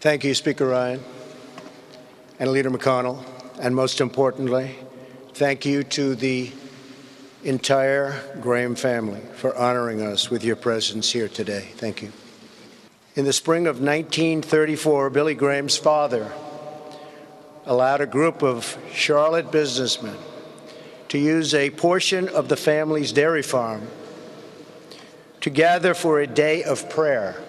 [0.00, 1.02] Thank you, Speaker Ryan
[2.38, 3.24] and Leader McConnell,
[3.58, 4.76] and most importantly,
[5.34, 6.52] thank you to the
[7.42, 11.70] entire Graham family for honoring us with your presence here today.
[11.78, 12.12] Thank you.
[13.16, 16.30] In the spring of 1934, Billy Graham's father
[17.66, 20.16] allowed a group of Charlotte businessmen
[21.08, 23.88] to use a portion of the family's dairy farm
[25.40, 27.42] to gather for a day of prayer.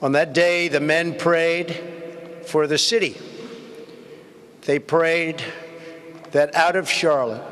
[0.00, 3.16] On that day, the men prayed for the city.
[4.62, 5.42] They prayed
[6.30, 7.42] that out of Charlotte,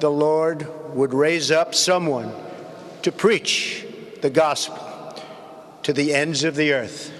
[0.00, 2.32] the Lord would raise up someone
[3.02, 3.86] to preach
[4.20, 4.78] the gospel
[5.82, 7.12] to the ends of the earth.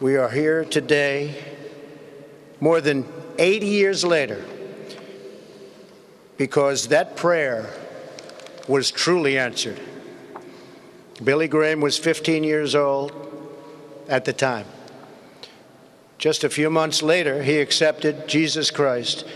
[0.00, 1.34] We are here today,
[2.58, 3.06] more than
[3.38, 4.44] 80 years later,
[6.36, 7.70] because that prayer
[8.66, 9.78] was truly answered.
[11.22, 13.12] Billy Graham was 15 years old
[14.08, 14.66] at the time.
[16.18, 19.26] Just a few months later, he accepted Jesus Christ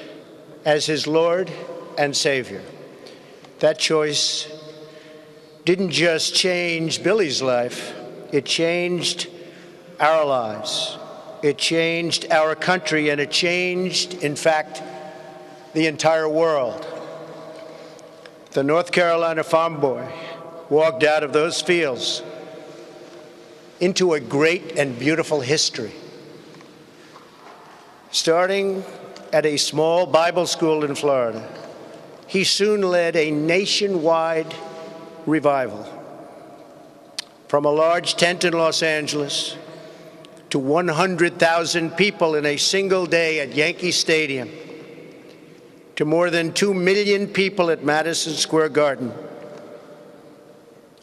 [0.65, 1.51] as his Lord
[1.99, 2.63] and Savior.
[3.61, 4.49] That choice
[5.65, 7.95] didn't just change Billy's life,
[8.33, 9.29] it changed
[10.01, 10.99] our lives.
[11.43, 14.83] It changed our country, and it changed, in fact,
[15.75, 16.87] the entire world.
[18.53, 20.11] The North Carolina farm boy
[20.71, 22.23] walked out of those fields
[23.81, 25.93] into a great and beautiful history.
[28.11, 28.85] Starting
[29.33, 31.47] at a small Bible school in Florida,
[32.27, 34.55] he soon led a nationwide
[35.27, 35.87] revival.
[37.49, 39.57] From a large tent in Los Angeles
[40.51, 44.51] to 100,000 people in a single day at Yankee Stadium
[45.97, 49.13] to more than 2 million people at Madison Square Garden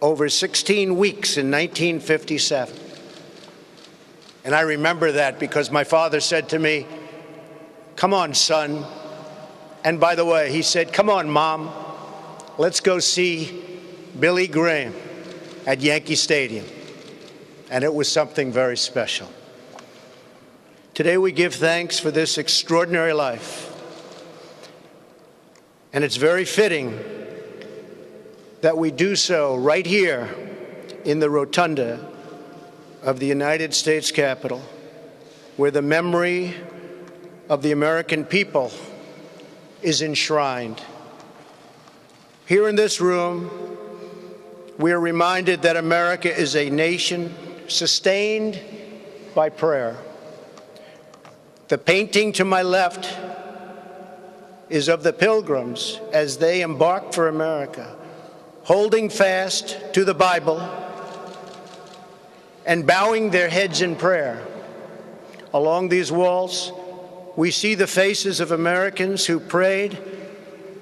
[0.01, 2.77] over 16 weeks in 1957.
[4.43, 6.87] And I remember that because my father said to me,
[7.95, 8.83] Come on, son.
[9.83, 11.71] And by the way, he said, Come on, mom,
[12.57, 13.63] let's go see
[14.19, 14.95] Billy Graham
[15.67, 16.65] at Yankee Stadium.
[17.69, 19.29] And it was something very special.
[20.93, 23.71] Today we give thanks for this extraordinary life
[25.93, 26.97] and it's very fitting
[28.61, 30.29] that we do so right here
[31.03, 32.07] in the rotunda
[33.01, 34.61] of the United States Capitol,
[35.57, 36.55] where the memory
[37.49, 38.71] of the American people
[39.81, 40.81] is enshrined.
[42.45, 43.49] Here in this room,
[44.77, 47.33] we are reminded that America is a nation
[47.67, 48.59] sustained
[49.33, 49.97] by prayer.
[51.67, 53.17] The painting to my left
[54.69, 57.95] is of the pilgrims as they embark for America,
[58.63, 60.59] holding fast to the Bible
[62.65, 64.45] and bowing their heads in prayer.
[65.53, 66.71] Along these walls,
[67.35, 69.97] we see the faces of Americans who prayed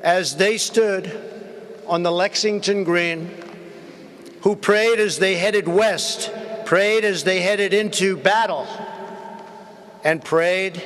[0.01, 1.11] as they stood
[1.87, 3.31] on the Lexington Green,
[4.41, 6.31] who prayed as they headed west,
[6.65, 8.67] prayed as they headed into battle,
[10.03, 10.81] and prayed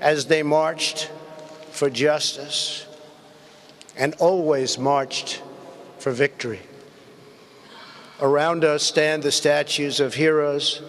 [0.00, 1.10] as they marched
[1.70, 2.86] for justice
[3.96, 5.42] and always marched
[6.06, 6.60] for victory.
[8.20, 10.80] Around us stand the statues of heroes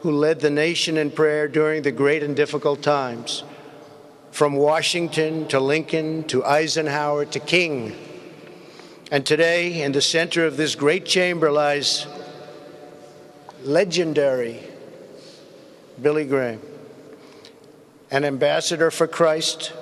[0.00, 3.44] who led the nation in prayer during the great and difficult times,
[4.30, 7.94] from Washington to Lincoln to Eisenhower to King.
[9.10, 12.06] And today, in the center of this great chamber lies
[13.64, 14.58] legendary
[16.00, 16.62] Billy Graham,
[18.10, 19.74] an ambassador for Christ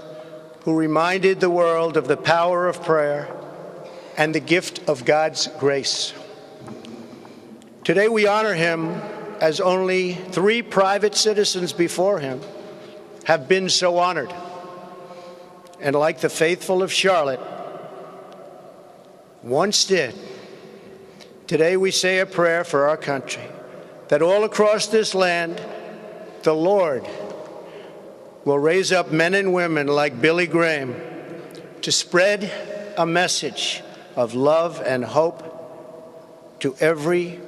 [0.64, 3.28] who reminded the world of the power of prayer
[4.16, 6.12] and the gift of God's grace.
[7.84, 9.00] Today we honor him
[9.40, 12.40] as only three private citizens before him
[13.24, 14.32] have been so honored.
[15.80, 17.40] And like the faithful of Charlotte
[19.42, 20.14] once did,
[21.46, 23.42] today we say a prayer for our country
[24.08, 25.60] that all across this land,
[26.42, 27.06] the Lord
[28.44, 30.94] will raise up men and women like Billy Graham
[31.82, 32.52] to spread
[32.98, 33.82] a message
[34.20, 35.42] of love and hope
[36.60, 37.40] to every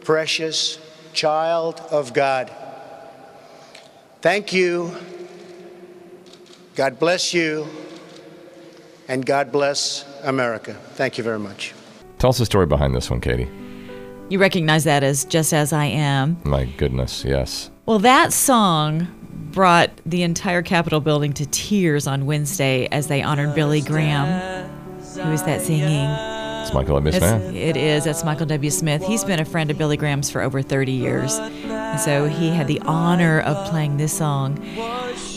[0.00, 0.78] precious
[1.12, 2.50] child of God.
[4.22, 4.96] Thank you.
[6.74, 7.66] God bless you.
[9.06, 10.72] And God bless America.
[10.94, 11.74] Thank you very much.
[12.18, 13.48] Tell us the story behind this one, Katie.
[14.30, 16.38] You recognize that as Just As I Am.
[16.44, 17.70] My goodness, yes.
[17.84, 19.08] Well, that song
[19.52, 24.57] brought the entire Capitol building to tears on Wednesday as they honored Billy Graham.
[25.22, 26.08] Who is that singing?
[26.62, 27.12] It's Michael W.
[27.12, 27.54] Smith.
[27.54, 28.04] It is.
[28.04, 28.70] That's Michael W.
[28.70, 29.02] Smith.
[29.04, 31.38] He's been a friend of Billy Graham's for over 30 years.
[31.38, 34.58] And so he had the honor of playing this song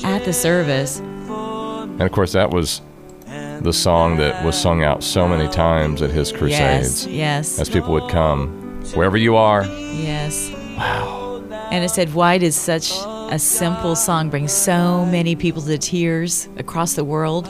[0.03, 0.99] at the service.
[0.99, 2.81] And of course, that was
[3.25, 7.05] the song that was sung out so many times at his crusades.
[7.05, 8.49] Yes, yes, As people would come,
[8.93, 10.51] wherever you are, yes.
[10.77, 11.43] Wow.
[11.71, 12.91] And it said, Why did such
[13.31, 17.47] a simple song bring so many people to tears across the world?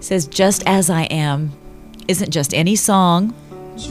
[0.00, 1.52] Says, Just as I am
[2.08, 3.34] isn't just any song.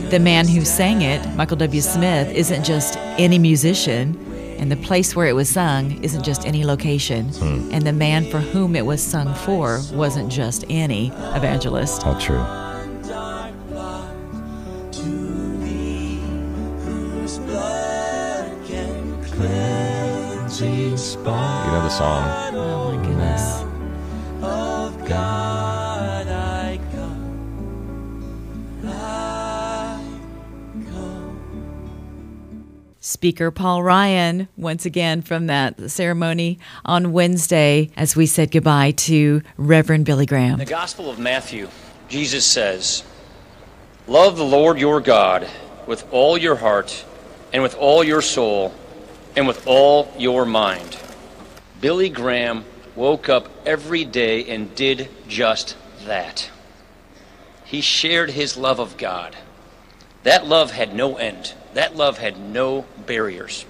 [0.10, 1.82] The man who sang it, Michael W.
[1.82, 4.18] Smith, isn't just any musician.
[4.60, 7.30] And the place where it was sung isn't just any location.
[7.30, 7.70] Hmm.
[7.72, 12.04] And the man for whom it was sung for wasn't just any evangelist.
[12.04, 12.44] how true.
[20.60, 22.54] You know the song.
[22.54, 23.64] Oh my goodness.
[33.10, 39.42] Speaker Paul Ryan, once again from that ceremony on Wednesday, as we said goodbye to
[39.58, 40.54] Reverend Billy Graham.
[40.54, 41.70] In the Gospel of Matthew,
[42.08, 43.04] Jesus says,
[44.06, 45.50] Love the Lord your God
[45.88, 47.04] with all your heart,
[47.52, 48.76] and with all your soul,
[49.36, 50.96] and with all your mind.
[51.82, 52.64] Billy Graham
[52.96, 55.76] woke up every day and did just
[56.06, 56.52] that.
[57.66, 59.36] He shared his love of God.
[60.22, 63.66] That love had no end, that love had no barriers.